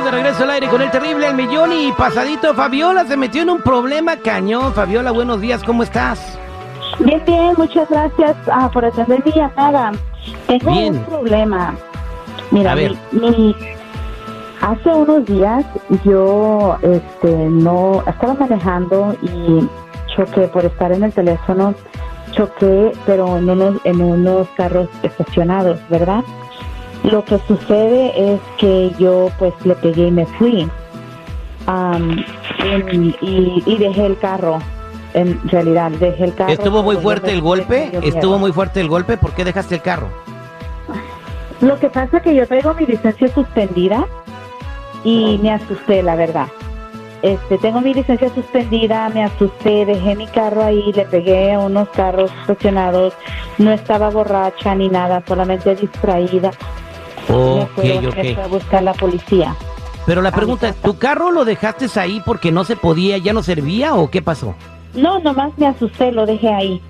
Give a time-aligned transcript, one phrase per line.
[0.00, 3.42] Estamos de regreso al aire con el terrible El Millón y pasadito Fabiola se metió
[3.42, 4.72] en un problema cañón.
[4.72, 6.38] Fabiola, buenos días, ¿cómo estás?
[7.00, 9.92] Bien, bien, muchas gracias ah, por atender mi llamada.
[10.46, 10.96] Tengo Bien.
[10.96, 11.74] un problema.
[12.50, 12.94] Mira, A ver.
[13.12, 13.56] mi- mi-
[14.62, 15.66] hace unos días
[16.04, 19.68] yo este, no estaba manejando y
[20.16, 21.74] choqué por estar en el teléfono.
[22.32, 26.24] Choqué, pero en unos, en unos carros estacionados, ¿verdad?
[27.04, 30.68] Lo que sucede es que yo pues le pegué y me fui.
[31.66, 34.58] En- y, y dejé el carro.
[35.14, 36.52] En realidad, dejé el carro.
[36.52, 37.90] ¿Estuvo muy fuerte el golpe?
[38.02, 39.16] ¿Estuvo muy fuerte el golpe?
[39.16, 40.08] ¿Por qué dejaste el carro?
[41.60, 44.06] Lo que pasa es que yo traigo mi licencia suspendida
[45.04, 46.46] y me asusté, la verdad.
[47.22, 51.88] Este, tengo mi licencia suspendida, me asusté, dejé mi carro ahí, le pegué a unos
[51.90, 53.12] carros estacionados,
[53.58, 56.50] no estaba borracha ni nada, solamente distraída.
[57.32, 58.38] Ok, me ok.
[58.44, 59.54] a buscar la policía.
[60.06, 63.42] Pero la pregunta es, ¿tu carro lo dejaste ahí porque no se podía, ya no
[63.42, 64.54] servía o qué pasó?
[64.94, 66.80] No, nomás me asusté, lo dejé ahí.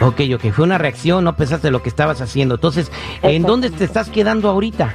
[0.00, 2.56] Ok, ok, fue una reacción, no pensaste lo que estabas haciendo.
[2.56, 2.90] Entonces,
[3.22, 4.94] ¿en dónde te estás quedando ahorita?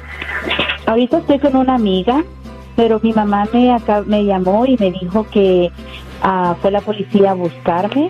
[0.86, 2.24] Ahorita estoy con una amiga,
[2.76, 5.72] pero mi mamá me, acá, me llamó y me dijo que
[6.22, 8.10] ah, fue la policía a buscarme,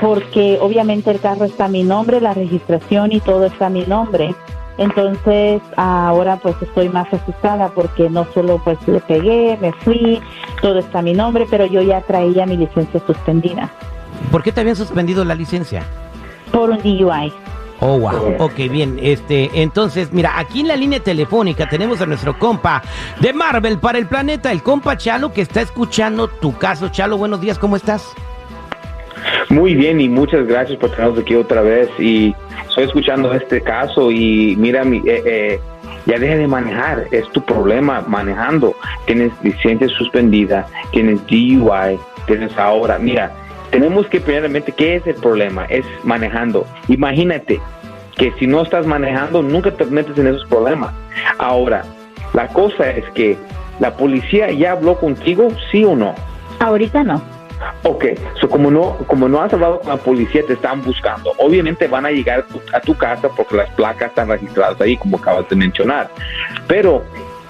[0.00, 3.84] porque obviamente el carro está a mi nombre, la registración y todo está a mi
[3.84, 4.34] nombre.
[4.78, 10.20] Entonces ahora pues estoy más asustada porque no solo pues le pegué, me fui,
[10.60, 13.70] todo está a mi nombre, pero yo ya traía mi licencia suspendida
[14.30, 15.82] ¿Por qué te habían suspendido la licencia?
[16.50, 17.32] por un DUI.
[17.80, 18.36] Oh, wow.
[18.38, 18.98] Ok, bien.
[19.02, 22.82] Este, entonces, mira, aquí en la línea telefónica tenemos a nuestro compa
[23.20, 26.88] de Marvel para el planeta, el compa Chalo, que está escuchando tu caso.
[26.88, 28.14] Chalo, buenos días, ¿cómo estás?
[29.54, 32.34] Muy bien y muchas gracias por tenernos aquí otra vez y
[32.68, 35.60] estoy escuchando este caso y mira, mi, eh, eh,
[36.06, 38.74] ya deja de manejar, es tu problema manejando,
[39.06, 43.30] tienes licencia suspendida, tienes DUI, tienes ahora, mira,
[43.70, 45.66] tenemos que primeramente, ¿qué es el problema?
[45.66, 46.66] Es manejando.
[46.88, 47.60] Imagínate
[48.16, 50.92] que si no estás manejando, nunca te metes en esos problemas.
[51.38, 51.84] Ahora,
[52.32, 53.36] la cosa es que
[53.78, 56.12] la policía ya habló contigo, sí o no.
[56.58, 57.33] Ahorita no.
[57.82, 58.06] Ok,
[58.40, 61.32] so como no, como no has hablado con la policía, te están buscando.
[61.38, 65.48] Obviamente van a llegar a tu, casa porque las placas están registradas ahí, como acabas
[65.48, 66.10] de mencionar.
[66.66, 67.02] Pero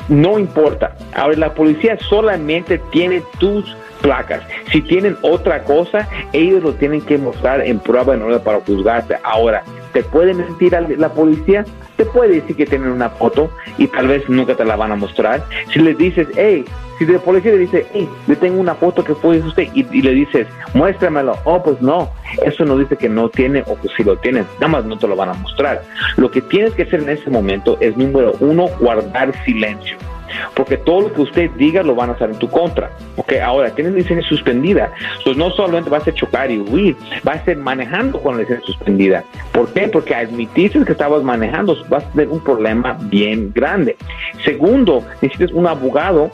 [0.09, 0.97] no importa.
[1.15, 4.43] Ahora, la policía solamente tiene tus placas.
[4.71, 9.17] Si tienen otra cosa, ellos lo tienen que mostrar en prueba en orden para juzgarte.
[9.23, 11.65] Ahora, ¿te puede mentir la policía?
[11.97, 14.97] Te puede decir que tienen una foto y tal vez nunca te la van a
[14.97, 15.45] mostrar.
[15.73, 16.65] Si les dices, hey,
[16.99, 20.03] si la policía le dice, hey, yo tengo una foto que fue usted y, y
[20.03, 22.11] le dices, muéstramelo, oh, pues no,
[22.45, 25.09] eso no dice que no tiene o que sí lo tienen, nada más no te
[25.09, 25.83] lo van a mostrar.
[26.17, 29.97] Lo que tienes que hacer en ese momento es, número uno, guardar silencio.
[30.55, 32.91] Porque todo lo que usted diga lo van a hacer en tu contra.
[33.17, 34.91] Ok, ahora tienes licencia suspendida.
[35.19, 38.67] Entonces no solamente vas a chocar y huir, vas a ser manejando con la licencia
[38.67, 39.25] suspendida.
[39.53, 39.89] ¿Por qué?
[39.89, 43.97] Porque admitiste que estabas manejando, vas a tener un problema bien grande.
[44.45, 46.31] Segundo, necesitas un abogado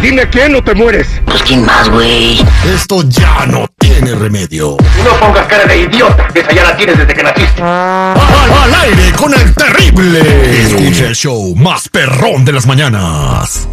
[0.03, 1.21] Dime quién o te mueres.
[1.25, 2.39] Pues quién más, güey.
[2.75, 3.67] Esto ya no
[4.01, 4.77] tiene remedio.
[5.05, 7.63] No pongas cara de idiota, que esa ya la tienes desde que naciste.
[7.63, 8.17] Al,
[8.63, 10.21] al aire con el terrible.
[10.63, 13.69] Escucha el show más perrón de las mañanas.